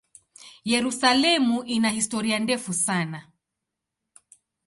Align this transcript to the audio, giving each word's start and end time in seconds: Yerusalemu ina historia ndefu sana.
Yerusalemu 0.63 1.63
ina 1.65 1.89
historia 1.91 2.39
ndefu 2.39 2.73
sana. 2.73 3.23